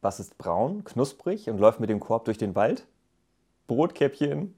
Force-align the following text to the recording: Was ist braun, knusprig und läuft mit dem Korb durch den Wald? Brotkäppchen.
Was 0.00 0.20
ist 0.20 0.38
braun, 0.38 0.84
knusprig 0.84 1.48
und 1.50 1.58
läuft 1.58 1.80
mit 1.80 1.90
dem 1.90 2.00
Korb 2.00 2.24
durch 2.26 2.38
den 2.38 2.54
Wald? 2.54 2.86
Brotkäppchen. 3.66 4.55